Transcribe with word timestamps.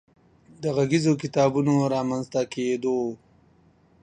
د 0.61 0.63
غږیزو 0.75 1.13
کتابونو 1.21 1.73
رامنځ 1.93 2.25
ته 2.33 2.41
کېدو 2.53 2.97